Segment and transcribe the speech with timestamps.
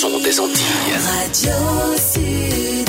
[0.00, 0.64] son des Antilles.
[1.04, 1.52] Radio
[1.98, 2.88] Sud-Est.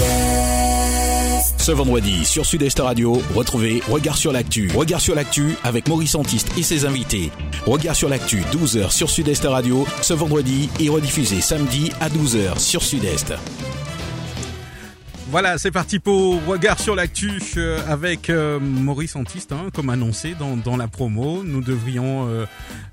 [1.57, 4.71] Ce vendredi sur Sud-Est Radio, retrouvez Regard sur l'actu.
[4.73, 7.29] Regard sur l'actu avec Maurice Antiste et ses invités.
[7.65, 12.81] Regard sur l'actu, 12h sur Sud-Est Radio, ce vendredi et rediffusé samedi à 12h sur
[12.81, 13.33] Sud-Est.
[15.31, 20.35] Voilà, c'est parti pour Regard sur l'actu euh, avec euh, Maurice Antiste, hein, comme annoncé
[20.37, 21.41] dans, la promo.
[21.45, 22.45] Nous devrions euh,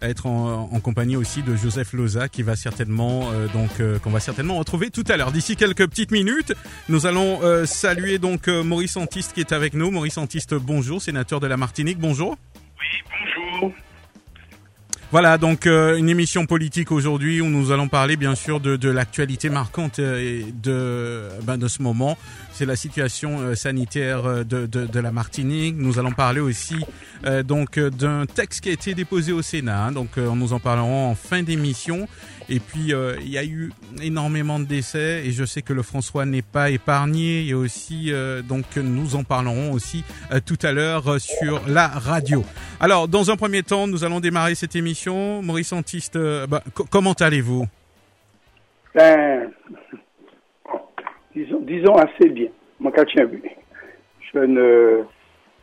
[0.02, 4.56] être en, en, compagnie aussi de Joseph Loza, qui va certainement donc qu'on va certainement
[4.56, 5.32] retrouver tout à l'heure.
[5.32, 6.52] D'ici quelques petites minutes,
[6.88, 9.90] nous allons saluer donc Maurice Antiste qui est avec nous.
[9.90, 12.38] Maurice Antiste, bonjour, sénateur de la Martinique, bonjour.
[12.78, 13.72] Oui, bonjour.
[15.10, 18.90] Voilà, donc euh, une émission politique aujourd'hui où nous allons parler bien sûr de, de
[18.90, 22.18] l'actualité marquante euh, de, ben, de ce moment.
[22.58, 25.76] C'est la situation euh, sanitaire de, de, la Martinique.
[25.78, 26.74] Nous allons parler aussi
[27.44, 29.86] donc d'un texte qui a été déposé au Sénat.
[29.86, 29.92] Hein.
[29.92, 32.08] donc nous en parlerons en fin d'émission.
[32.50, 33.70] Et puis, euh, il y a eu
[34.02, 37.46] énormément de décès et je sais que le François n'est pas épargné.
[37.46, 42.42] Et aussi, euh, donc, nous en parlerons aussi euh, tout à l'heure sur la radio.
[42.80, 45.42] Alors, dans un premier temps, nous allons démarrer cette émission.
[45.42, 47.66] Maurice Antiste, bah, comment allez-vous?
[48.94, 49.50] Ben,
[51.34, 52.48] disons assez bien.
[52.80, 55.04] Mon Je ne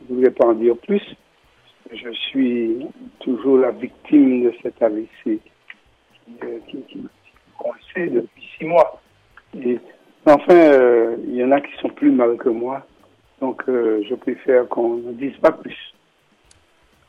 [0.10, 1.02] voulais pas en dire plus.
[1.92, 2.86] Je suis
[3.20, 5.08] toujours la victime de cet AVC
[6.68, 7.08] qui, qui,
[7.94, 9.02] sait depuis six mois.
[9.56, 9.80] Et,
[10.26, 12.86] enfin, euh, il y en a qui sont plus mal que moi.
[13.40, 15.94] Donc, euh, je préfère qu'on ne dise pas plus.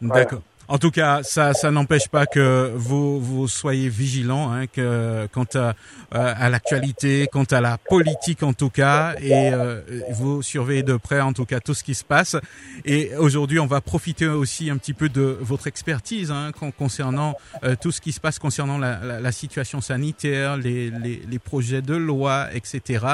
[0.00, 0.42] D'accord.
[0.68, 5.46] En tout cas, ça, ça n'empêche pas que vous, vous soyez vigilants hein, que, quant
[5.54, 5.74] à,
[6.10, 11.20] à l'actualité, quant à la politique en tout cas, et euh, vous surveillez de près
[11.20, 12.36] en tout cas tout ce qui se passe.
[12.84, 17.76] Et aujourd'hui, on va profiter aussi un petit peu de votre expertise hein, concernant euh,
[17.80, 21.82] tout ce qui se passe concernant la, la, la situation sanitaire, les, les, les, projets
[21.82, 23.06] de loi, etc.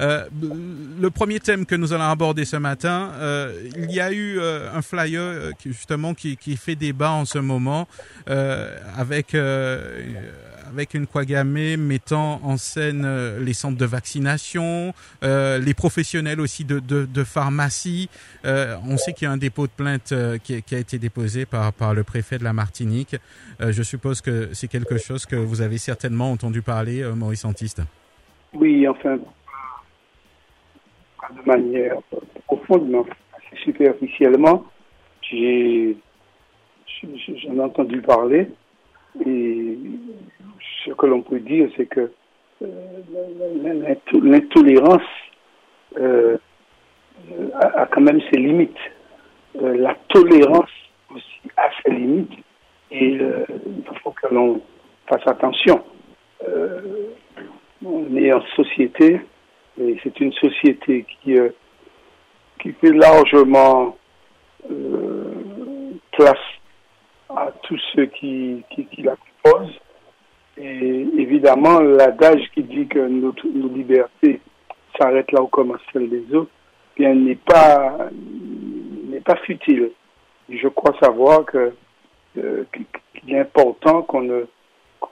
[0.00, 4.40] Euh, le premier thème que nous allons aborder ce matin, euh, il y a eu
[4.40, 7.86] un flyer justement qui, qui fait des débat en ce moment
[8.28, 10.02] euh, avec euh,
[10.72, 14.92] avec une Kwagame mettant en scène euh, les centres de vaccination,
[15.22, 18.08] les professionnels aussi de, de, pharmacie.
[18.44, 20.14] On sait qu'il y a un dépôt de plainte
[20.44, 23.16] qui, a été déposé par, par le préfet de la Martinique.
[23.58, 27.82] je suppose que c'est quelque chose que vous avez certainement entendu parler, Maurice Antiste.
[28.54, 29.16] Oui, enfin,
[31.36, 31.96] de manière
[32.46, 33.02] profonde, mais
[33.64, 34.64] superficiellement,
[35.22, 35.96] j'ai
[37.02, 38.48] j'en ai entendu parler
[39.24, 39.78] et
[40.84, 42.10] ce que l'on peut dire, c'est que
[42.62, 42.66] euh,
[44.22, 45.02] l'intolérance
[45.98, 46.36] euh,
[47.54, 48.76] a, a, quand même ses limites.
[49.60, 50.70] Euh, la tolérance
[51.14, 52.32] aussi a ses limites
[52.90, 54.60] et euh, il faut que l'on
[55.08, 55.82] fasse attention.
[56.46, 56.80] Euh,
[57.84, 59.20] on est en société
[59.80, 61.50] et c'est une société qui, euh,
[62.60, 63.96] qui fait largement
[66.12, 66.38] place
[67.62, 69.80] tous ceux qui, qui, la composent.
[70.56, 74.40] Et évidemment, l'adage qui dit que nos, nos libertés
[74.98, 76.50] s'arrêtent là où commence celle des autres,
[76.96, 78.10] bien n'est pas
[79.08, 79.90] n'est pas futile.
[80.48, 81.72] Je crois savoir que
[82.38, 84.46] euh, qu'il est important qu'on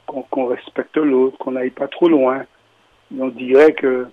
[0.07, 2.45] qu'on qu respecte l'autre, qu'on n'aille pas trop loin.
[3.17, 4.07] On dirait que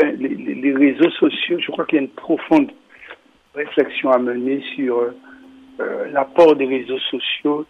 [0.00, 2.70] les, réseaux sociaux, je crois qu'il y a une profonde
[3.54, 4.98] réflexion à mener sur
[5.80, 7.66] euh, l'apport des réseaux sociaux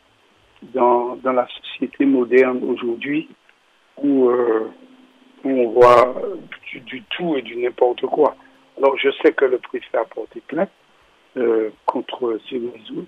[0.75, 3.29] dans, dans la société moderne aujourd'hui
[4.03, 4.71] où, euh,
[5.45, 6.15] on voit
[6.87, 8.37] du, tout et du n'importe quoi.
[8.79, 10.71] Alors je sais que le préfet a porté plainte
[11.37, 13.07] euh, contre ces réseaux,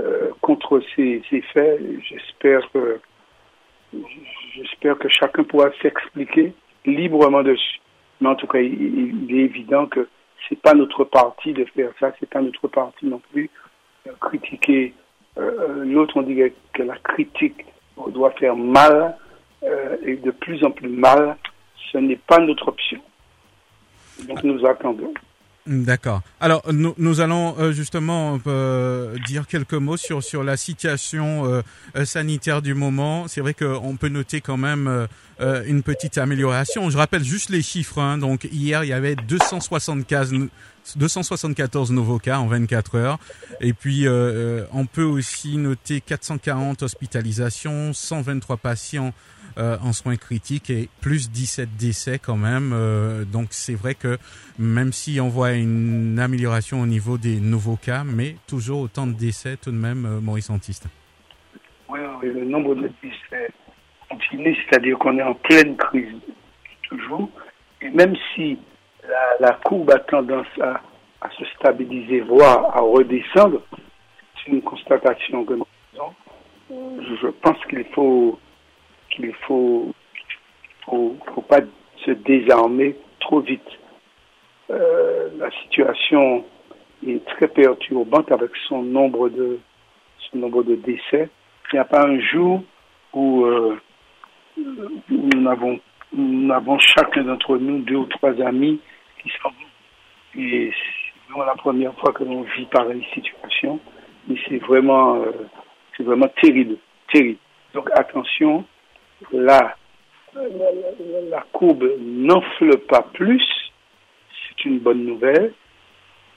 [0.00, 1.80] euh, contre ces, ces faits.
[2.02, 3.00] J'espère que
[4.54, 6.52] j'espère que chacun pourra s'expliquer
[6.84, 7.80] librement dessus.
[8.20, 10.08] Mais en tout cas, il, est évident que
[10.48, 13.50] c'est pas notre parti de faire ça, c'est pas notre parti non plus
[14.20, 14.94] critiquer
[15.38, 16.40] euh, l'autre, on dit
[16.72, 17.64] que la critique
[18.08, 19.16] doit faire mal
[19.62, 21.36] euh, et de plus en plus mal.
[21.92, 23.00] Ce n'est pas notre option.
[24.26, 25.12] Donc nous attendons.
[25.66, 26.22] D'accord.
[26.40, 31.44] Alors nous, nous allons euh, justement euh, dire quelques mots sur sur la situation
[31.96, 33.26] euh, sanitaire du moment.
[33.26, 35.08] C'est vrai qu'on peut noter quand même
[35.40, 36.88] euh, une petite amélioration.
[36.88, 37.98] Je rappelle juste les chiffres.
[37.98, 38.18] Hein.
[38.18, 40.32] Donc hier il y avait 275
[40.94, 43.18] 274 nouveaux cas en 24 heures.
[43.60, 49.12] Et puis, euh, on peut aussi noter 440 hospitalisations, 123 patients
[49.58, 52.72] euh, en soins critiques et plus 17 décès quand même.
[52.74, 54.18] Euh, donc, c'est vrai que
[54.58, 59.14] même si on voit une amélioration au niveau des nouveaux cas, mais toujours autant de
[59.14, 60.86] décès tout de même, euh, Maurice Antiste.
[61.88, 63.48] Oui, le nombre de décès
[64.10, 66.16] continue, c'est-à-dire qu'on est en pleine crise
[66.82, 67.30] toujours.
[67.80, 68.58] Et même si
[69.40, 70.82] la, courbe a tendance à,
[71.30, 73.62] se stabiliser, voire à redescendre,
[74.36, 76.14] c'est une constatation que nous faisons.
[76.68, 78.38] Je pense qu'il faut
[79.16, 79.92] qu'il faut,
[80.84, 81.60] faut, faut pas
[82.04, 83.66] se désarmer trop vite.
[84.70, 86.44] Euh, la situation
[87.06, 89.58] est très perturbante avec son nombre de
[90.30, 91.28] son nombre de décès.
[91.72, 92.62] Il n'y a pas un jour
[93.12, 93.76] où, euh,
[94.56, 95.78] nous n'avons
[96.12, 98.80] nous avons chacun d'entre nous deux ou trois amis
[99.22, 99.50] qui sont
[100.38, 103.80] et c'est la première fois que l'on vit pareille situation
[104.28, 105.32] mais c'est vraiment euh,
[105.96, 106.76] c'est vraiment terrible
[107.12, 107.38] terrible
[107.74, 108.64] donc attention
[109.32, 109.76] là
[111.30, 113.42] la, courbe n'enfle pas plus,
[114.30, 115.52] c'est une bonne nouvelle,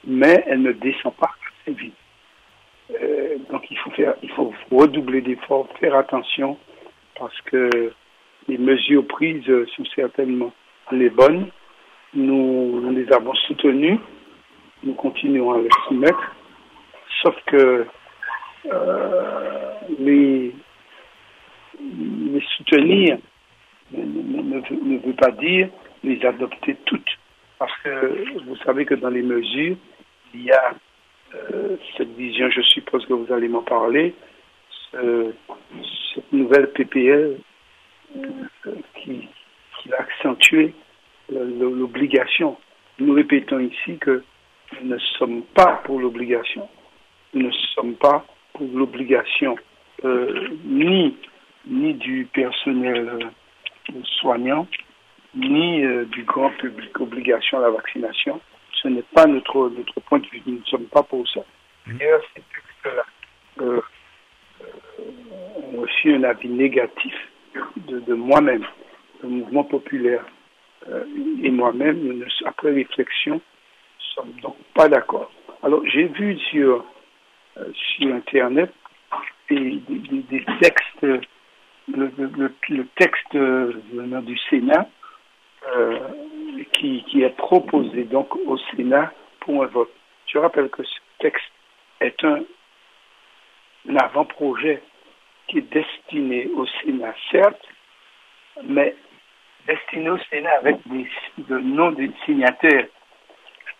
[0.05, 1.31] mais elle ne descend pas
[1.61, 1.93] assez vite.
[2.91, 6.57] Euh, donc il faut faire, il faut redoubler d'efforts, faire attention,
[7.17, 7.91] parce que
[8.47, 9.45] les mesures prises
[9.75, 10.53] sont certainement
[10.91, 11.49] les bonnes.
[12.13, 13.99] Nous, les avons soutenues,
[14.83, 16.35] nous continuons à les soumettre,
[17.21, 17.85] sauf que
[18.65, 20.55] euh, les
[22.59, 23.17] soutenir
[23.91, 25.69] ne, veut pas dire
[26.03, 27.17] les adopter toutes.
[27.57, 29.75] Parce que vous savez que dans les mesures,
[30.33, 30.73] il y a
[31.35, 34.13] euh, cette vision, je suppose que vous allez m'en parler,
[34.91, 37.37] cette nouvelle PPL
[38.17, 38.21] euh,
[38.95, 39.27] qui,
[39.81, 40.05] qui a
[41.29, 42.57] l'obligation.
[42.99, 44.23] Nous répétons ici que
[44.81, 46.67] nous ne sommes pas pour l'obligation.
[47.33, 49.55] Nous ne sommes pas pour l'obligation
[50.03, 51.15] euh, ni,
[51.69, 53.31] ni du personnel
[54.19, 54.67] soignants,
[55.35, 58.41] ni euh, du grand public obligation à la vaccination.
[58.81, 60.41] Ce n'est pas notre, notre point de vue.
[60.45, 61.41] Nous ne sommes pas pour ça.
[61.85, 61.97] Mmh.
[61.97, 63.05] D'ailleurs, ces textes-là
[63.61, 63.81] euh,
[64.61, 67.13] euh, ont aussi un avis négatif
[67.77, 68.65] de, moi-même,
[69.23, 70.23] le mouvement populaire
[71.43, 75.31] et moi-même, après réflexion, ne sommes donc pas d'accord.
[75.61, 76.85] Alors, j'ai vu sur,
[77.73, 78.71] sur Internet
[79.49, 81.05] des, des textes
[81.95, 84.87] le, texte du Sénat
[85.75, 85.99] euh,
[86.73, 89.91] qui, est proposé donc au Sénat pour un vote.
[90.27, 91.51] Je rappelle que ce texte
[91.99, 92.41] est un,
[93.97, 94.81] avant-projet
[95.47, 97.67] qui est destiné au Sénat, certes,
[98.63, 98.95] mais
[99.67, 101.07] destiné au Sénat avec des,
[101.49, 102.87] le nom des signataires,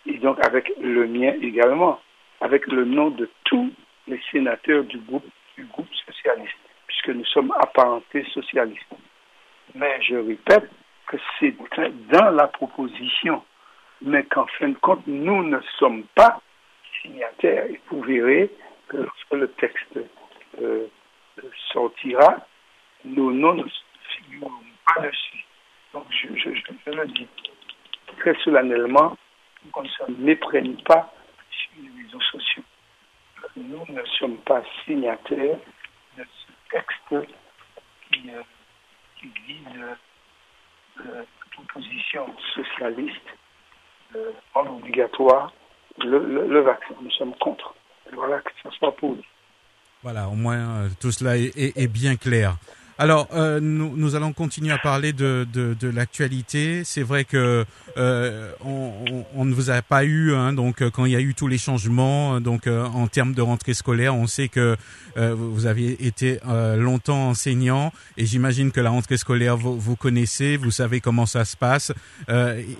[0.06, 2.00] et donc avec le mien également,
[2.42, 3.72] avec le nom de tous
[4.08, 5.26] les sénateurs du groupe,
[5.58, 6.56] du groupe socialiste
[7.00, 8.96] puisque nous sommes apparentés socialistes.
[9.76, 10.70] Mais je répète
[11.08, 11.56] que c'est
[12.12, 13.44] dans la proposition,
[14.02, 16.42] mais qu'en fin de compte, nous ne sommes pas
[17.02, 17.66] signataires.
[17.66, 18.50] Et vous verrez
[18.88, 20.00] que lorsque le texte
[20.62, 20.88] euh,
[21.72, 22.38] sortira,
[23.06, 23.64] nos noms ne
[24.10, 24.54] figureront
[24.86, 25.46] pas dessus.
[25.94, 27.28] Donc je, le dis
[28.18, 29.16] très solennellement,
[29.72, 31.14] qu'on ne se méprenne pas
[31.52, 32.64] sur les réseaux sociaux.
[33.56, 35.58] Nous ne sommes pas signataires
[36.72, 37.28] texte
[38.12, 38.42] qui, euh,
[39.20, 39.98] qui vise
[41.00, 42.26] euh, toute position
[42.56, 43.16] socialiste
[44.16, 45.52] euh, en obligatoire
[46.00, 46.96] le, vaccin.
[47.02, 47.76] Nous sommes contre.
[48.14, 49.18] Voilà que ça soit pour.
[50.02, 52.56] Voilà, au moins tout cela est bien clair.
[53.02, 56.84] Alors, euh, nous, nous, allons continuer à parler de, de, l'actualité.
[56.84, 57.64] C'est vrai que
[57.96, 61.48] euh, on, ne vous a pas eu, hein, donc quand il y a eu tous
[61.48, 64.76] les changements, donc euh, en termes de rentrée scolaire, on sait que
[65.16, 70.58] euh, vous aviez été euh, longtemps enseignant et j'imagine que la rentrée scolaire vous, connaissez,
[70.58, 71.94] vous savez comment ça se passe.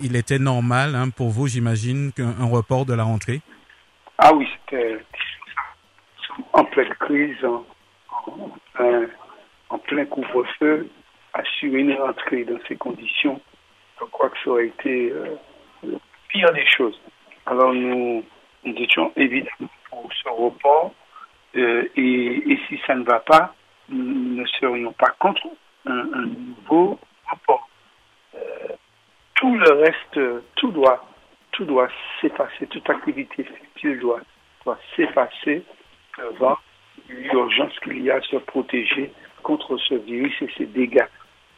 [0.02, 3.40] il était normal hein, pour vous, j'imagine, qu'un report de la rentrée?
[4.18, 4.98] Ah oui, c'était
[6.52, 7.38] en pleine crise.
[9.78, 10.88] Plein couvre-feu,
[11.32, 13.40] assurer une rentrée dans ces conditions,
[14.00, 15.36] je crois que ça aurait été euh,
[15.84, 15.98] le
[16.28, 16.98] pire des choses.
[17.46, 18.24] Alors nous,
[18.64, 20.92] nous étions évidemment pour ce report,
[21.54, 23.54] et, si ça ne va pas,
[23.88, 25.48] nous ne serions pas contre
[25.86, 26.98] un, nouveau
[27.30, 27.68] report.
[28.34, 28.38] Euh,
[29.34, 31.04] tout le reste, tout doit,
[31.52, 31.88] tout doit
[32.20, 34.20] s'effacer, toute activité fictive doit,
[34.64, 35.64] doit s'effacer
[36.18, 36.56] devant
[37.08, 41.06] l'urgence qu'il y a à se protéger contre ce virus et ses dégâts.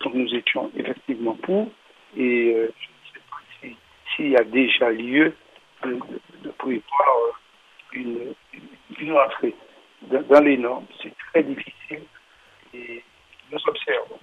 [0.00, 1.70] Donc nous étions effectivement pour
[2.16, 3.76] et euh, je ne sais pas
[4.14, 5.32] s'il y a déjà lieu
[5.84, 8.34] de, prévoir euh, une,
[9.00, 9.54] une entrée
[10.10, 10.86] dans, les normes.
[11.02, 12.02] C'est très difficile
[12.74, 13.02] et
[13.50, 14.18] nous observons.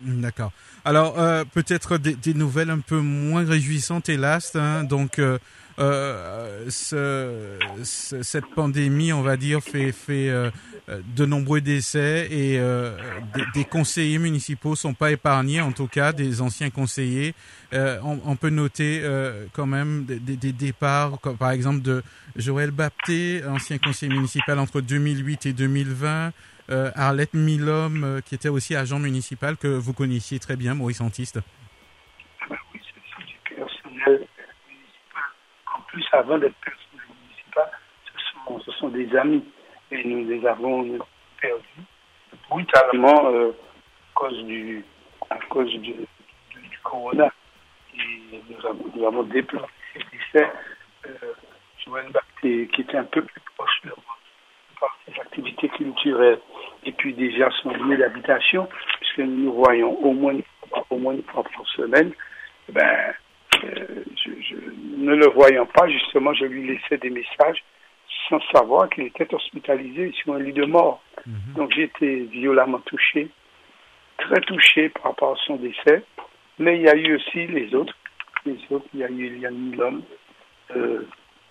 [0.00, 0.52] D'accord.
[0.84, 4.54] Alors euh, peut-être des, nouvelles un peu moins réjouissantes hélas.
[4.54, 4.84] Hein.
[4.84, 5.20] donc
[5.78, 10.50] ce, cette pandémie, on va dire, fait, fait euh,
[10.86, 12.96] de nombreux décès et euh,
[13.34, 17.34] des, des, conseillers municipaux sont pas épargnés, en tout cas des anciens conseillers.
[17.74, 22.02] Euh, on, on, peut noter euh, quand même des, des, départs, comme par exemple de
[22.36, 26.32] Joël Bapté, ancien conseiller municipal entre 2008 et 2020.
[26.70, 31.00] Euh, Arlette Milhomme, euh, qui était aussi agent municipal, que vous connaissiez très bien, Maurice
[31.00, 31.40] Antiste.
[32.40, 34.26] Ah ben oui, c'est du personnel
[34.68, 35.22] municipal.
[35.74, 35.80] En
[36.12, 37.70] avant d'être personnel municipal,
[38.64, 39.44] ce sont, des amis.
[39.90, 40.98] Et nous les avons
[41.40, 41.84] perdus
[42.50, 43.52] brutalement euh,
[45.30, 46.04] à cause du,
[46.82, 47.30] corona.
[47.94, 49.28] Nous avons, nous
[49.92, 50.50] ces décès.
[51.06, 51.34] Euh,
[52.40, 54.18] qui était un peu plus proche de moi
[54.80, 56.38] par ses activités culturelles
[56.84, 60.38] et puis déjà son lieu d'habitation, puisque nous nous voyons au moins,
[60.90, 62.12] au moins une fois par semaine,
[62.68, 63.12] ben, euh,
[63.62, 64.56] je, je,
[64.96, 67.62] ne le voyant pas, justement, je lui laissais des messages
[68.28, 71.02] sans savoir qu'il était hospitalisé sur un lit de mort.
[71.26, 71.54] -hmm.
[71.56, 73.28] Donc j'ai été violemment touché,
[74.18, 76.02] très touché par rapport à son décès.
[76.58, 77.96] Mais il y a eu aussi les autres.
[78.44, 80.02] Les autres, il y a eu Eliane Milhomme,
[80.76, 81.02] euh,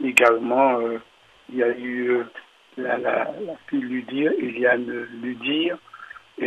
[0.03, 0.97] également, euh,
[1.49, 2.23] il y a eu euh,
[2.77, 3.15] la, la,
[3.47, 5.77] la fille Ludir, Eliane Ludir,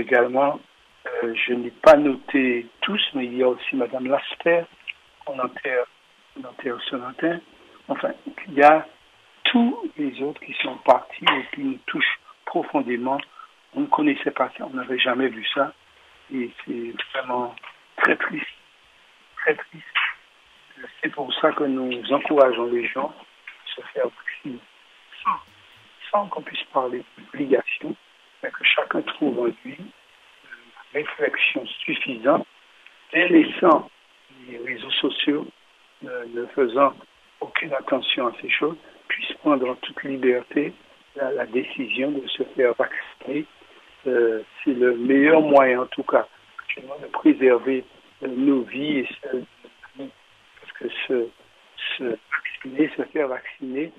[0.03, 0.61] également.
[1.07, 4.63] Euh, je n'ai pas noté tous, mais il y a aussi Madame Laster,
[5.27, 5.87] on enterre,
[6.37, 6.97] on enterre ce.
[7.89, 8.11] Enfin,
[8.49, 8.87] il y a
[9.45, 13.19] tous les autres qui sont partis et qui nous touchent profondément.
[13.75, 15.73] On ne connaissait pas ça, on n'avait jamais vu ça.
[16.33, 17.55] Et c'est vraiment
[17.97, 18.47] très triste,
[19.37, 19.85] très triste.
[21.03, 24.59] C'est pour ça que nous encourageons les gens à se faire vacciner
[26.11, 27.95] sans, qu'on puisse parler d'obligation,
[28.43, 29.91] mais que chacun trouve en lui une
[30.93, 32.47] réflexion suffisante,
[33.13, 33.91] délaissant
[34.51, 35.47] les réseaux sociaux,
[36.03, 36.93] ne, ne faisant
[37.41, 38.77] aucune attention à ces choses,
[39.09, 40.73] puisse prendre en toute liberté
[41.17, 43.45] la, décision de se faire vacciner.
[44.07, 46.27] Euh, c'est le meilleur moyen, en tout cas,
[46.77, 47.85] de préserver
[48.23, 49.45] euh, nos vies et celles
[49.99, 51.29] Parce que se,
[51.99, 53.93] se, vacciner, se faire vacciner,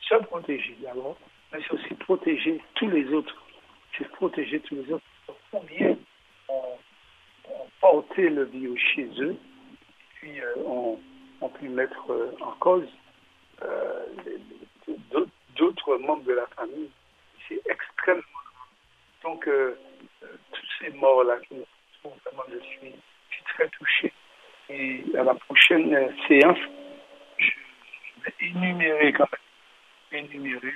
[0.00, 1.16] se protéger d'abord,
[1.52, 3.36] mais c'est aussi protéger tous les autres.
[3.98, 5.04] C'est protéger tous les autres.
[5.50, 5.96] Combien
[6.48, 6.78] ont,
[7.50, 9.36] ont porté le virus chez eux,
[10.24, 10.98] puis euh, on,
[11.42, 12.88] on peut mettre euh, en cause
[13.62, 14.06] euh,
[15.56, 16.90] d'autres membres de la famille.
[17.46, 19.22] C'est extrêmement grave.
[19.22, 21.66] Donc, toutes ces morts-là qui nous
[22.02, 22.92] retrouvent, vraiment, je suis,
[23.30, 24.12] je suis, très touché.
[24.70, 26.58] Et à la prochaine séance,
[27.38, 27.50] je,
[28.24, 29.28] vais énumérer quand
[30.10, 30.72] même, énumérer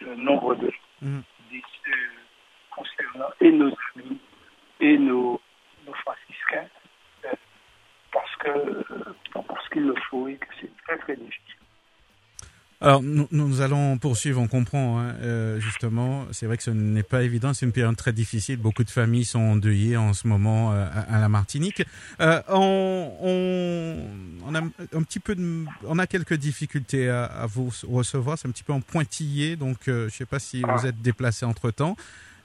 [0.00, 1.20] le, le nombre de mmh.
[1.50, 1.98] décès
[2.70, 4.18] concernant et nos amis
[4.80, 5.40] et nos,
[5.86, 6.68] nos franciscains,
[8.38, 8.84] que
[9.32, 11.56] parce qu'il le faut et que c'est très très difficile.
[12.82, 16.26] Alors, nous, nous, allons poursuivre, on comprend, hein, euh, justement.
[16.32, 18.58] C'est vrai que ce n'est pas évident, c'est une période très difficile.
[18.58, 21.82] Beaucoup de familles sont endeuillées en ce moment euh, à, à, la Martinique.
[22.20, 23.96] Euh, on, on,
[24.46, 28.36] on, a un petit peu de, on a quelques difficultés à, à vous recevoir.
[28.36, 30.76] C'est un petit peu en pointillé, donc je ne sais pas si ah.
[30.76, 31.96] vous êtes déplacé entre-temps.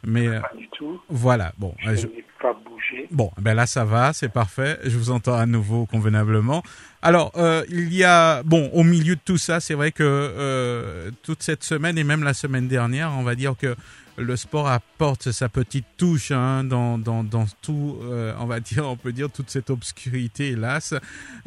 [0.05, 1.01] Mais pas du tout.
[1.09, 1.75] voilà, bon.
[1.79, 2.07] Je, je...
[2.07, 2.80] n'ai pas bougé.
[3.11, 4.79] Bon, ben là ça va, c'est parfait.
[4.83, 6.63] Je vous entends à nouveau convenablement.
[7.01, 11.11] Alors, euh, il y a bon au milieu de tout ça, c'est vrai que euh,
[11.23, 13.75] toute cette semaine et même la semaine dernière, on va dire que
[14.17, 18.87] le sport apporte sa petite touche hein, dans, dans, dans tout, euh, on va dire,
[18.87, 20.93] on peut dire toute cette obscurité, hélas.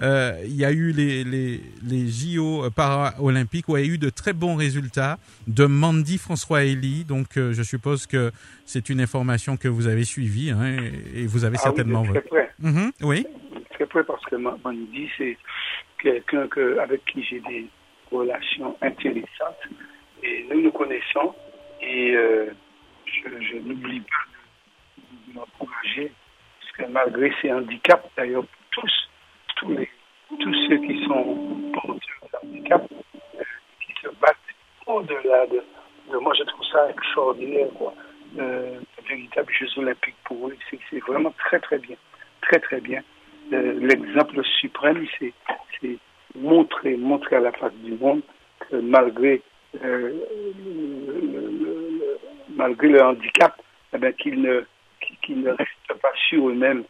[0.02, 3.98] Euh, il y a eu les, les, les JO para-olympiques où il y a eu
[3.98, 7.04] de très bons résultats de Mandy François Elie.
[7.04, 8.32] Donc, euh, je suppose que
[8.64, 10.76] c'est une information que vous avez suivie hein,
[11.14, 12.02] et, vous avez ah certainement.
[12.02, 12.50] Oui, très près.
[12.58, 13.26] Mm -hmm, oui.
[13.70, 15.36] Très près parce que Mandy, c'est
[16.02, 17.66] quelqu'un que, avec qui j'ai des
[18.10, 19.62] relations intéressantes
[20.22, 21.34] et nous nous connaissons
[21.80, 22.50] et euh,
[23.06, 26.12] je, je n'oublie pas de, de m'encourager,
[26.60, 29.10] parce que malgré ces handicaps, d'ailleurs, tous,
[29.56, 29.88] tous, les,
[30.40, 33.42] tous ceux qui sont porteurs d'handicap, euh,
[33.80, 34.36] qui se battent
[34.86, 35.62] au-delà de,
[36.10, 37.94] de, Moi, je trouve ça extraordinaire, quoi.
[38.38, 41.96] Euh, véritables Jeux olympiques pour eux, c'est vraiment très, très bien.
[42.40, 43.02] Très, très bien.
[43.52, 45.32] Euh, L'exemple suprême, c'est
[46.34, 48.22] montrer, montrer à la face du monde
[48.58, 49.42] que malgré
[49.82, 50.12] euh,
[50.64, 52.18] le,
[52.56, 53.60] malgré le handicap,
[53.92, 54.64] eh bien, qu'ils ne,
[55.22, 56.84] qu'ils ne restent pas sur eux-mêmes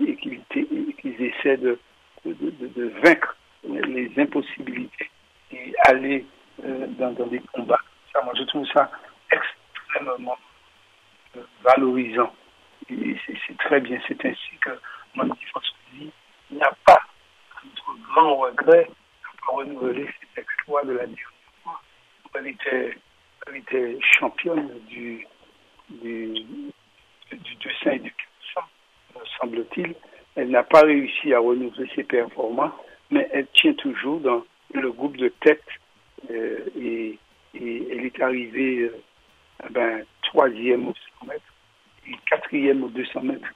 [0.00, 1.78] et qu'ils qu essaient de,
[2.24, 5.10] de, vaincre les impossibilités
[5.52, 6.24] et aller
[6.64, 7.80] euh, dans, dans, des combats.
[8.12, 8.90] Ça, moi, je trouve ça
[9.30, 10.36] extrêmement
[11.62, 12.32] valorisant.
[12.90, 13.16] Et
[13.46, 13.98] c'est très bien.
[14.06, 14.70] C'est ainsi que
[15.14, 16.10] mon dit,
[16.50, 17.00] il n'y a pas
[17.64, 21.80] notre grand regret de renouveler ses exploits de la dernière fois.
[22.34, 22.46] Elle
[23.56, 25.26] était, championne du,
[25.88, 26.44] du,
[27.32, 28.66] du dessin et du dessin,
[29.14, 29.94] me semble-t-il.
[30.36, 32.72] Elle n'a pas réussi à renouveler ses performances,
[33.10, 35.64] mais elle tient toujours dans le groupe de tête
[36.30, 37.18] euh, et,
[37.54, 41.07] elle est arrivée euh, ben, troisième au 100 mètres et
[42.28, 43.48] quatrième au 200 mètres.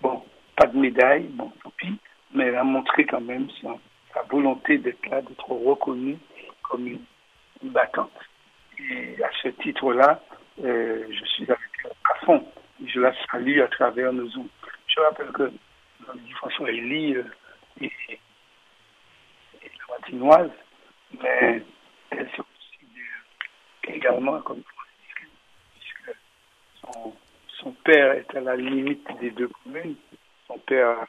[0.00, 0.24] Bon,
[0.56, 1.98] pas de médaille, bon, tant pis,
[2.34, 6.18] mais elle a montré quand même sa, volonté d'être là, d'être reconnue
[6.62, 7.00] comme une,
[7.62, 8.10] battante.
[8.78, 10.22] Et à ce titre-là,
[10.64, 12.46] euh, je suis avec elle à fond.
[12.86, 14.48] Je la salue à travers nos ondes.
[14.86, 15.52] Je rappelle que
[16.36, 17.24] François Elie euh,
[17.82, 18.20] et, et
[19.62, 20.50] la Martinoise,
[21.22, 21.62] mais
[22.10, 23.24] elle se considère
[23.88, 24.62] également comme
[25.74, 26.16] puisque
[26.80, 27.14] son,
[27.62, 29.96] son père est à la limite des deux communes.
[30.46, 31.06] Son père a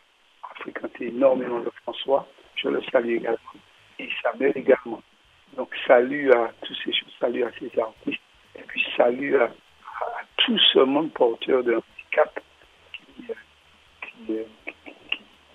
[0.59, 2.27] fréquenté énormément de François.
[2.55, 3.37] Je le salue également.
[3.99, 5.01] Et sa mère également.
[5.55, 8.21] Donc, salut à tous ces choses, salut à ces artistes.
[8.55, 9.51] Et puis, salut à,
[10.37, 12.39] tout ce monde porteur de handicap
[13.29, 13.33] euh,
[14.29, 14.43] euh,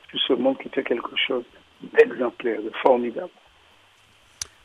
[0.09, 1.45] tout ce monde qui fait quelque chose
[1.81, 3.31] d'exemplaire, de formidable.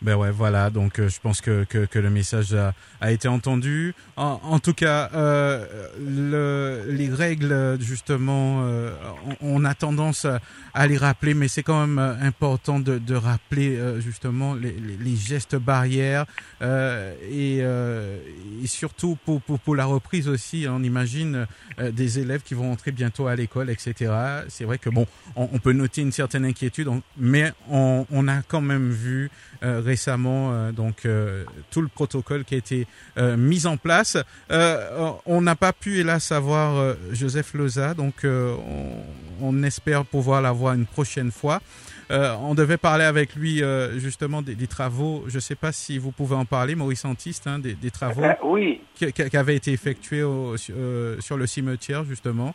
[0.01, 0.72] Ben ouais, voilà.
[0.72, 3.93] Donc, euh, je pense que, que, que le message a, a été entendu.
[4.17, 5.63] En, en tout cas, euh,
[6.00, 8.96] le, les règles, justement, euh,
[9.41, 10.25] on, on a tendance
[10.74, 14.72] à, les rappeler, mais c'est quand même euh, important de, de rappeler euh, justement les,
[14.72, 16.25] les, gestes barrières
[16.63, 17.58] euh, et,
[18.63, 20.65] et surtout pour, pour, pour la reprise aussi.
[20.67, 21.46] On imagine
[21.79, 24.13] des élèves qui vont entrer bientôt à l'école, etc.
[24.48, 25.05] C'est vrai que bon,
[25.36, 29.29] on, on peut noter une certaine inquiétude, mais on, on a quand même vu
[29.91, 34.17] récemment euh, donc euh, tout le protocole qui a été euh, mis en place.
[35.25, 38.57] On n'a pas pu hélas avoir euh, Joseph Loza, donc on,
[39.41, 41.60] on espère pouvoir l'avoir une prochaine fois.
[42.10, 45.24] Euh, on devait parler avec lui euh, justement des, des travaux.
[45.27, 48.24] Je ne sais pas si vous pouvez en parler, Maurice Antiste, hein, des, des travaux
[48.24, 52.53] Euh, oui, qui, avaient été effectués au- sur le cimetière justement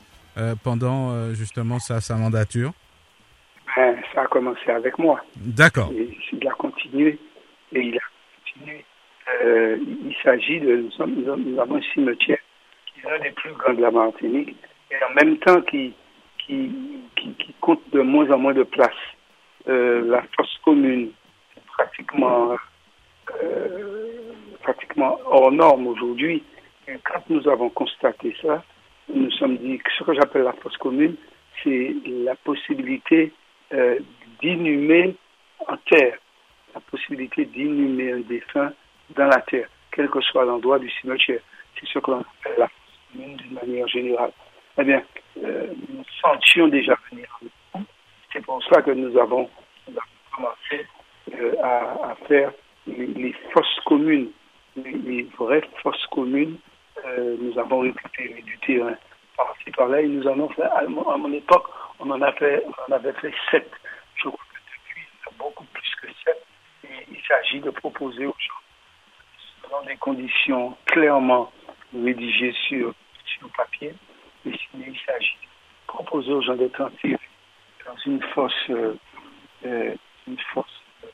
[0.63, 2.73] pendant justement sa, sa mandature.
[3.77, 5.17] ben, ça a commencé avec moi.
[5.37, 5.91] D'accord.
[6.95, 7.19] Et
[7.81, 8.01] il a
[8.39, 8.85] continué.
[9.43, 10.77] Euh, il s'agit de.
[10.77, 12.39] Nous, sommes, nous, avons- un cimetière
[12.87, 14.57] qui est l'un des plus grands de la Martinique
[14.91, 15.93] et en même temps qui,
[16.39, 16.71] qui,
[17.17, 18.95] qui, compte de moins en moins de place.
[19.69, 21.11] Euh, la fosse commune,
[21.57, 22.57] est pratiquement,
[23.43, 26.45] euh, pratiquement hors norme aujourd'hui.
[27.03, 28.63] Quand nous avons constaté ça,
[29.13, 31.17] nous nous sommes dit que ce que j'appelle la fosse commune,
[31.65, 33.33] c'est la possibilité
[34.41, 35.17] d'inhumer
[35.67, 36.19] en terre,
[36.77, 38.73] la possibilité d'inhumer un défunt
[39.17, 41.41] dans la terre, quel que soit l'endroit du cimetière.
[41.79, 42.69] C'est ce que l'on appelle la
[43.13, 44.33] commune d'une manière générale.
[44.79, 45.03] Eh bien,
[45.43, 47.27] euh, nous sentions déjà venir.
[48.33, 49.49] C'est pour cela que nous avons,
[50.35, 50.87] commencé
[51.35, 52.53] euh, à, faire
[52.87, 54.29] les, les fosses communes,
[54.77, 56.59] les, vraies fosses communes.
[57.07, 58.97] Euh, nous avons récupéré du terrain
[59.37, 61.67] par-ci par-là et nous avons fait, à mon, époque,
[62.01, 63.71] on en avait fait sept.
[64.17, 66.45] Je crois que depuis, il y a beaucoup plus que sept.
[66.85, 71.51] Et il s'agit de proposer aux gens, selon des conditions clairement
[71.95, 72.93] rédigées sur,
[73.25, 73.95] sur papier,
[74.45, 77.19] mais il s'agit de proposer aux gens d'être enterrés
[77.87, 78.95] dans une fosse, euh,
[79.65, 79.95] euh,
[80.27, 81.09] une fosse euh,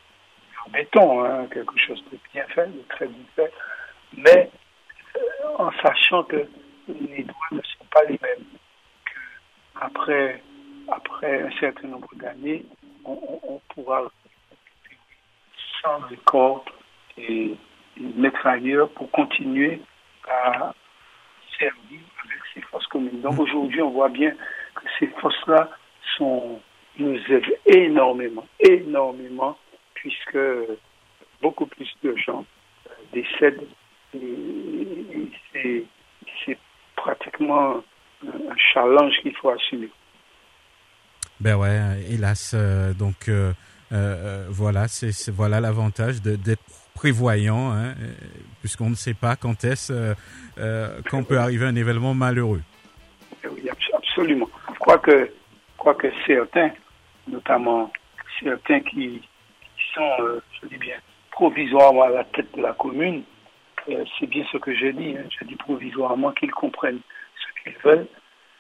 [0.67, 3.53] en béton, hein, quelque chose de bien fait, de très bien fait,
[4.17, 4.51] mais
[5.17, 5.21] euh,
[5.59, 6.49] en sachant que
[6.89, 8.45] les droits ne sont pas les mêmes,
[9.79, 10.43] qu'après
[10.89, 12.65] après un certain nombre d'années,
[13.05, 14.11] on pourra
[15.83, 16.65] sans le corps
[17.19, 17.55] et,
[17.97, 19.81] et mettre ailleurs pour continuer
[20.29, 20.75] à
[21.59, 23.21] servir avec ces fosses communes.
[23.21, 24.31] Donc aujourd'hui, on voit bien
[24.75, 25.71] que ces fosses-là
[26.17, 26.61] sont,
[26.99, 29.59] nous aident énormément, énormément,
[29.95, 30.39] puisque
[31.41, 32.45] beaucoup plus de gens
[32.87, 33.67] euh, décèdent
[34.15, 35.87] et,
[36.45, 36.59] c'est
[36.97, 37.83] pratiquement
[38.25, 39.91] un challenge qu'il faut assumer.
[41.41, 43.53] Ben ouais, hélas, euh, donc euh,
[43.93, 46.63] euh, voilà, c'est, voilà l'avantage d'être
[46.95, 48.13] prévoyant, hein, euh,
[48.61, 50.15] puisqu'on ne sait pas quand est-ce euh,
[50.59, 52.63] euh, qu'on peut arriver un événement malheureux.
[53.51, 54.49] Oui, abs- absolument.
[54.75, 55.31] Je crois que,
[55.77, 56.71] crois que certains,
[57.29, 57.93] notamment
[58.41, 59.21] certains qui,
[59.95, 60.97] sont, euh, je dis bien,
[61.31, 63.23] provisoirement à la tête de la commune,
[63.89, 65.17] euh, c'est bien ce que je dis.
[65.19, 65.25] hein.
[65.39, 67.01] Je dis provisoirement qu'ils comprennent
[67.37, 68.07] ce qu'ils veulent,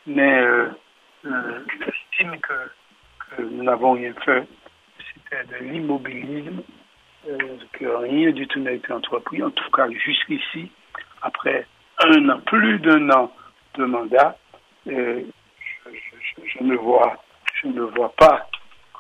[0.07, 0.68] mais euh,
[1.27, 4.45] euh, j'estime que, que nous n'avons rien fait.
[5.33, 6.62] De l'immobilisme,
[7.27, 7.38] euh,
[7.73, 9.42] que rien du tout n'a été entrepris.
[9.42, 10.71] En tout cas, jusqu'ici,
[11.23, 11.66] après
[12.05, 13.33] un an, plus d'un an
[13.75, 14.37] de mandat,
[14.88, 15.23] euh,
[16.45, 18.47] je, ne vois, je ne vois pas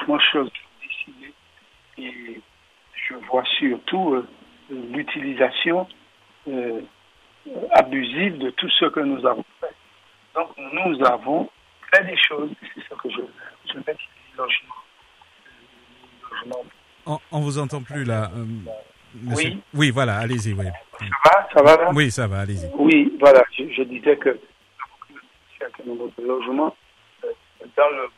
[0.00, 1.34] grand chose décider
[1.98, 2.40] et
[2.94, 4.26] je vois surtout euh,
[4.70, 5.86] l'utilisation
[7.72, 9.74] abusive de tout ce que nous avons fait.
[10.34, 11.50] Donc nous avons
[11.92, 13.20] fait des choses, c'est ce que je,
[13.70, 13.96] je mets
[14.38, 14.74] logement.
[17.06, 18.30] On, on vous entend plus là.
[18.36, 18.44] Euh,
[19.22, 19.50] monsieur.
[19.50, 19.58] Oui.
[19.74, 20.52] Oui, voilà, allez-y.
[20.52, 20.66] Oui.
[20.98, 22.70] Ça va, ça va là Oui, ça va, allez-y.
[22.74, 24.38] Oui, voilà, je, je disais que
[25.58, 26.74] certain nombre de logements
[27.24, 27.28] euh,
[27.76, 28.08] dans le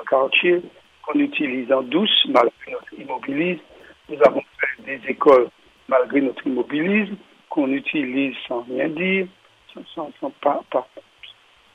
[0.00, 0.62] en quartier
[1.02, 3.62] qu'on utilise en douce malgré notre immobilisme.
[4.08, 5.48] Nous avons fait des écoles
[5.88, 7.16] malgré notre immobilisme
[7.48, 9.26] qu'on utilise sans rien dire,
[9.72, 10.86] sans, sans, sans pas, pas,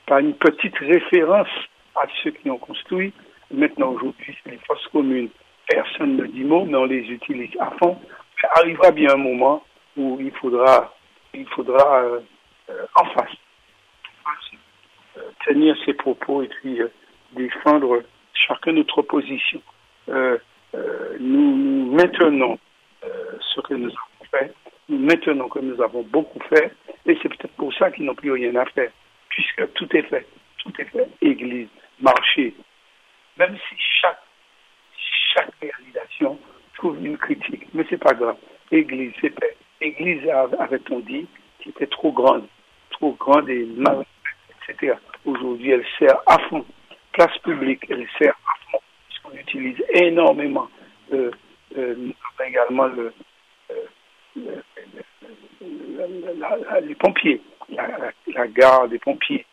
[0.08, 1.50] pas une petite référence
[1.96, 3.12] à ceux qui ont construit.
[3.52, 5.30] Maintenant, aujourd'hui, c'est les forces communes.
[5.70, 7.98] Personne ne dit mot, mais on les utilise à fond.
[8.56, 9.64] Arrivera bien un moment
[9.96, 10.96] où il faudra,
[11.34, 12.20] il faudra euh,
[12.72, 13.32] euh, en face
[15.18, 16.80] euh, tenir ses propos et puis
[17.34, 18.02] défendre
[18.34, 19.62] chacun notre position.
[20.08, 20.38] Nous,
[21.20, 22.58] nous maintenons
[23.04, 24.54] ce que nous avons fait,
[24.88, 26.74] nous maintenons que nous avons beaucoup fait,
[27.06, 28.92] et c'est peut-être pour ça qu'ils n'ont plus rien à faire,
[29.30, 30.26] puisque tout est fait,
[30.58, 31.68] tout est fait, église,
[32.00, 32.56] marché,
[33.38, 34.20] même si chaque
[36.78, 38.38] trouve une critique, mais c'est pas grave.
[38.72, 39.34] Église, c'est.
[39.82, 41.26] Église, avait-on dit,
[41.60, 42.46] qui était trop grande,
[42.92, 44.06] trop grande et mal,
[44.68, 44.96] etc.
[45.26, 46.66] Aujourd'hui, elle sert à fond.
[47.14, 50.68] Place publique, elle sert à fond, puisqu'on utilise énormément
[51.14, 51.32] euh,
[51.78, 52.12] euh,
[52.46, 52.90] également
[56.82, 59.46] les pompiers, la, gare des pompiers.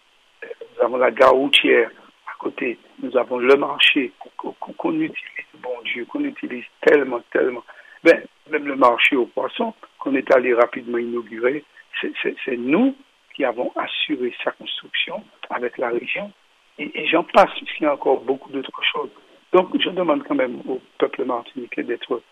[0.42, 1.90] Nous avons la gare routière
[2.38, 2.78] côté.
[3.02, 7.64] Nous avons le marché qu'on utilise, bon Dieu, qu'on utilise tellement, tellement.
[8.04, 11.64] Ben, même le marché aux poissons qu'on est allé rapidement inaugurer,
[12.00, 12.94] c'est nous
[13.34, 16.32] qui avons assuré sa construction avec la région.
[16.78, 19.10] Et, j'en passe, puisqu'il y a encore beaucoup d'autres choses.
[19.52, 22.22] Donc, je demande quand même au peuple martiniquais d'être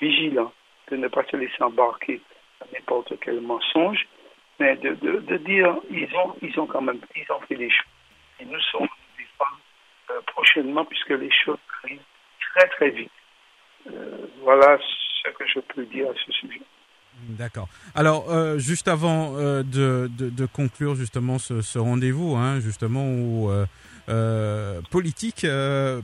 [0.00, 0.52] vigilant,
[0.90, 2.20] de ne pas se laisser embarquer
[2.60, 4.06] dans n'importe quel mensonge,
[4.58, 7.86] mais de, dire ils ont, ils ont quand même ils ont fait des choses.
[8.40, 8.88] Et nous sommes
[10.26, 12.00] prochainement, puisque les choses arrivent
[12.54, 13.10] très très vite.
[13.90, 16.62] Euh, voilà ce que je peux dire à ce sujet.
[17.28, 17.68] D'accord.
[17.94, 23.04] Alors, euh, juste avant euh, de, de, de, conclure justement ce, ce rendez-vous, hein, justement,
[23.04, 23.64] où euh,
[24.08, 25.42] euh politique,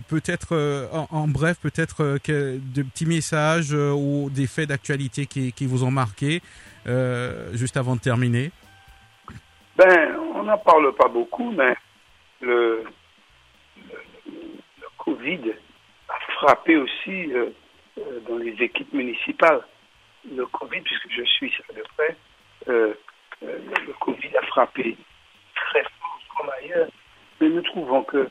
[0.08, 5.82] peut-être en, en, bref, peut-être de petits messages ou des faits d'actualité qui, qui, vous
[5.82, 6.40] ont marqué,
[7.52, 8.52] juste avant de terminer.
[9.76, 11.74] Ben, on n'en parle pas beaucoup, mais
[12.40, 12.84] le
[15.36, 15.52] Covid
[16.08, 17.32] a frappé aussi
[18.28, 19.62] dans les équipes municipales
[20.34, 22.16] le Covid, puisque je suis ça de près,
[22.68, 22.94] euh,
[23.44, 24.96] euh, le Covid a frappé
[25.54, 26.88] très fort comme ailleurs,
[27.40, 28.28] mais nous trouvons que,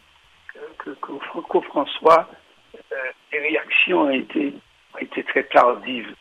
[0.80, 2.30] que, François,
[2.92, 2.96] euh,
[3.32, 4.54] les réactions ont été,
[4.94, 6.14] ont été très tardives.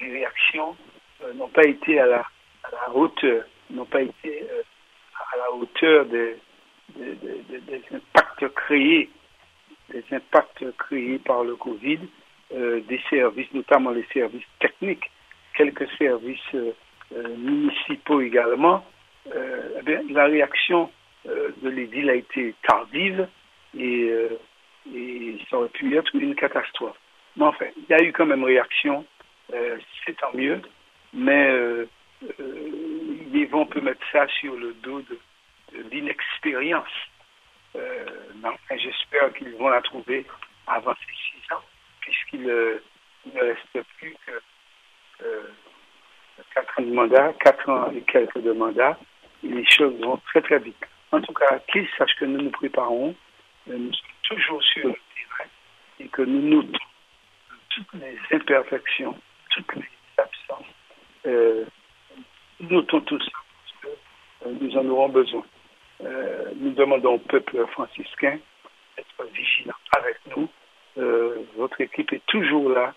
[0.00, 0.76] Les réactions
[1.22, 2.24] euh, n'ont pas été à la,
[2.94, 4.62] hauteur, n'ont pas été euh,
[5.32, 6.36] à la hauteur des,
[7.92, 9.10] impacts créés,
[9.92, 12.00] des impacts créés par le Covid.
[12.52, 15.08] Euh, des services, notamment les services techniques,
[15.54, 16.72] quelques services euh,
[17.36, 18.84] municipaux également,
[19.32, 20.90] euh, eh la réaction
[21.26, 23.28] de l'édile a été tardive
[23.78, 24.10] et,
[25.48, 26.96] ça aurait pu être une catastrophe.
[27.36, 29.04] Mais enfin, il y a eu quand même réaction,
[29.50, 30.60] c'est tant mieux,
[31.12, 31.54] mais
[33.32, 35.18] les vents peut mettre ça sur le dos de,
[35.74, 36.88] de l'inexpérience.
[38.76, 40.26] J'espère qu'ils vont la trouver
[40.66, 41.62] avant ces six ans
[42.00, 42.82] puisqu'il euh,
[43.26, 44.32] ne reste plus que
[45.22, 45.42] euh,
[46.54, 48.98] quatre ans de mandat, quatre ans et quelques de mandat,
[49.44, 50.84] et les choses vont très très vite.
[51.12, 53.14] En tout cas, qu'ils sachent que nous nous préparons,
[53.68, 55.48] euh, nous sommes toujours terrain
[55.98, 56.78] et que nous notons
[57.70, 59.16] toutes les imperfections,
[59.50, 60.66] toutes les absences.
[61.26, 61.64] Euh,
[62.60, 65.44] notons tout ça parce que nous en aurons besoin.
[66.04, 68.38] Euh, nous demandons au peuple franciscain
[68.96, 70.48] d'être vigilant avec nous
[70.98, 72.94] euh, votre équipe est toujours là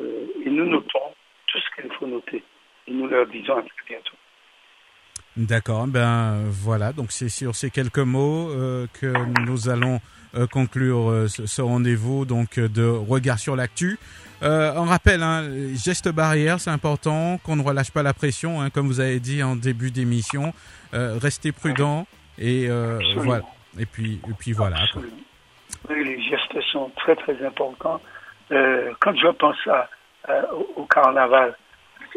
[0.00, 1.12] euh, et nous notons
[1.46, 2.42] tout ce qu'il faut noter.
[2.86, 4.16] Et nous leur disons à très bientôt.
[5.36, 9.12] D'accord, ben voilà, donc c'est sur ces quelques mots euh, que
[9.46, 10.00] nous allons
[10.36, 13.98] euh, conclure euh, ce, rendez-vous donc de regard sur l'actu.
[14.42, 15.42] on rappelle, hein,
[15.74, 19.42] geste barrière, c'est important, qu'on ne relâche pas la pression, hein, comme vous avez dit
[19.42, 20.52] en début d'émission,
[20.92, 22.06] restez prudent
[22.38, 22.68] et
[23.16, 23.42] voilà.
[23.78, 24.76] Et puis, et puis voilà.
[25.88, 28.00] Oui, les gestes sont très très importants.
[28.52, 29.88] Euh, quand je pense à,
[30.52, 31.56] au, au, carnaval,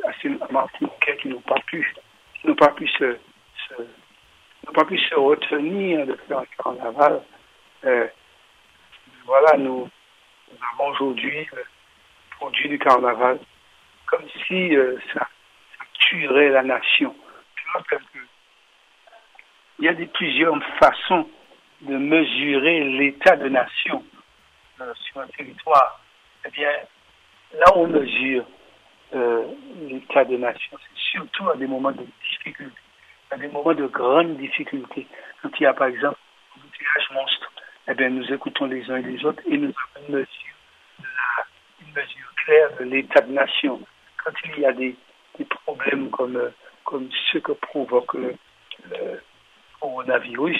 [0.06, 1.93] à ces Martiniquais qui n'ont pas pu,
[2.43, 3.17] n'ont pas pu se,
[3.67, 7.21] se n'ont pas pu se retenir de faire un carnaval,
[7.86, 8.08] euh,
[9.25, 9.89] voilà, nous,
[10.51, 11.63] nous avons aujourd'hui le
[12.38, 13.39] produit du carnaval
[14.06, 15.19] comme si euh, ça,
[15.77, 17.13] ça tuerait la nation.
[17.56, 18.16] Je rappelle que
[19.79, 21.27] il y a des, plusieurs façons
[21.81, 24.03] de mesurer l'état de nation
[24.81, 26.01] euh, sur un territoire.
[26.45, 26.71] Eh bien,
[27.53, 28.45] là on mesure
[29.13, 29.45] euh,
[29.87, 32.79] l'état de nation, c'est surtout à des moments de difficulté,
[33.31, 35.07] à des moments de grande difficulté.
[35.41, 36.17] Quand il y a, par exemple,
[36.57, 37.51] un outillage monstre,
[37.87, 40.55] eh bien, nous écoutons les uns et les autres et nous avons une mesure,
[41.81, 43.79] une mesure claire de l'état de nation.
[44.23, 44.95] Quand il y a des,
[45.37, 46.49] des problèmes comme, euh,
[46.83, 48.35] comme ce que provoque le,
[48.89, 49.21] le
[50.07, 50.59] coronavirus,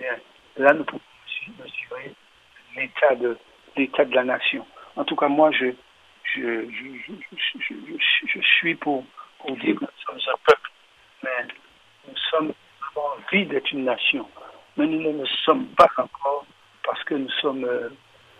[0.00, 2.14] eh là, nous pouvons mesu- mesurer
[2.76, 3.36] l'état de,
[3.76, 4.66] l'état de la nation.
[4.96, 5.66] En tout cas, moi, je,
[6.24, 7.94] je, je,
[8.26, 9.04] je, suis pour,
[9.38, 10.70] pour dire que nous sommes un peuple,
[11.22, 11.54] mais
[12.08, 12.52] nous sommes
[12.90, 14.28] avons envie d'être une nation.
[14.76, 16.46] Mais nous ne le sommes pas encore
[16.84, 17.88] parce que nous sommes euh,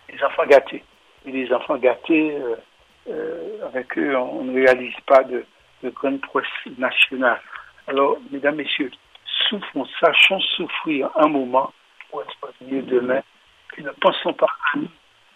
[0.09, 0.83] des enfants gâtés.
[1.25, 2.55] Et les enfants gâtés, euh,
[3.09, 5.45] euh, avec eux, on ne réalise pas de,
[5.83, 7.41] de grandes prouesses nationales.
[7.87, 8.91] Alors, mesdames, messieurs,
[9.51, 11.71] souffrons, sachons souffrir un moment
[12.09, 13.21] pour être mieux demain.
[13.77, 14.87] Et ne pensons pas à nous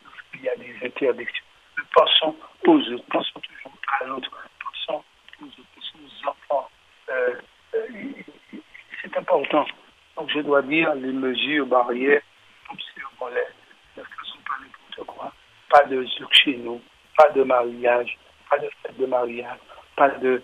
[0.03, 1.43] lorsqu'il y a des interdictions.
[1.77, 2.35] Nous pensons
[2.67, 4.31] aux autres, pensons toujours à l'autre,
[4.63, 5.03] pensons
[5.41, 6.69] aux autres, pensons aux enfants.
[7.09, 7.35] Euh,
[7.75, 7.89] euh,
[9.01, 9.65] c'est important.
[10.17, 12.21] Donc, je dois dire, les mesures barrières,
[12.71, 13.41] observons-les,
[13.97, 15.33] ne faisons pas n'importe quoi.
[15.69, 16.81] Pas de zouk chez nous,
[17.17, 18.17] pas de mariage,
[18.49, 19.57] pas de fête de mariage,
[19.95, 20.41] pas de-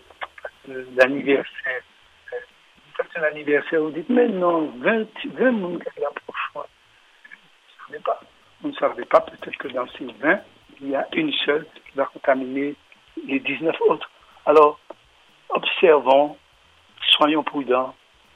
[0.68, 1.82] d'anniversaire.
[3.18, 6.52] Euh, Vous faites un anniversaire, vous dites, mais non, 20, 20 monde qui approchent.
[6.54, 8.20] Vous ne savez pas.
[8.62, 10.40] Vous ne savez pas, peut-être que dans ces 20,
[10.82, 12.76] il y a une seule qui va contaminer
[13.26, 14.10] les 19 autres.
[14.46, 14.80] Alors,
[15.50, 16.38] observons,
[17.18, 17.96] soyons prudents,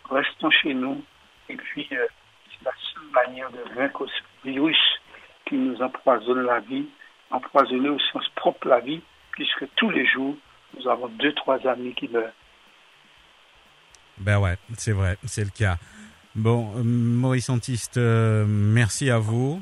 [0.10, 1.04] restons chez nous,
[1.50, 2.06] et puis euh,
[2.50, 4.80] c'est la seule manière de vaincre ce virus
[5.46, 6.88] qui nous empoisonne la vie,
[7.32, 10.36] empoisonner au sens propre la vie, puisque tous les jours,
[10.78, 12.32] nous avons deux, trois amis qui meurent.
[14.20, 15.78] Ben ouais, c'est vrai, c'est le cas.
[16.36, 19.62] Bon, euh, Maurice Antiste, euh, merci à vous.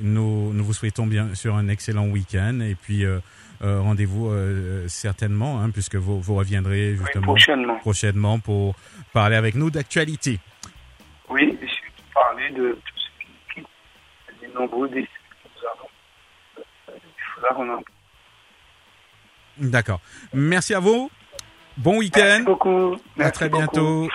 [0.00, 3.18] Nous, nous vous souhaitons bien sûr un excellent week-end et puis euh,
[3.62, 7.78] euh, rendez-vous euh, certainement, hein, puisque vous, vous reviendrez Oui, justement prochainement.
[7.78, 8.74] prochainement pour
[9.12, 10.40] parler avec nous d'actualité.
[11.28, 13.66] Oui, et surtout parler de tout ce qui
[14.40, 15.88] des nombreux décès que nous avons.
[16.96, 17.82] Il faudra qu'on en
[19.58, 20.00] D'accord.
[20.32, 21.10] Merci à vous.
[21.78, 22.42] Bon Merci week-end.
[22.44, 22.94] beaucoup.
[22.94, 23.62] À Merci très beaucoup.
[23.62, 24.08] bientôt.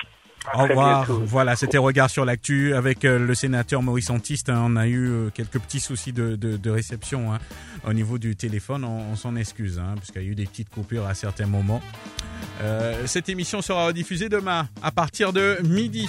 [0.50, 1.06] À Au très revoir.
[1.26, 4.50] Voilà, c'était Regard sur l'actu avec euh, le sénateur Maurice Antiste.
[4.50, 4.62] hein.
[4.66, 7.40] On a eu euh, quelques petits soucis de, de- de réception hein.
[7.86, 8.86] au niveau du téléphone.
[8.86, 11.48] On, on s'en excuse, hein, parce qu'il y a eu des petites coupures à certains
[11.48, 11.82] moments.
[12.62, 16.08] Euh, cette émission sera rediffusée demain à partir de midi.